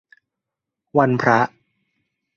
[0.97, 1.39] วันพระ